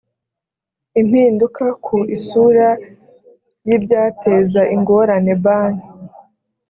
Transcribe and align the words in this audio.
impinduka 0.99 1.65
ku 1.85 1.97
isura 2.15 2.67
ry’ 3.63 3.69
ibyateza 3.77 4.61
ingorane 4.75 5.33
banki 5.43 5.87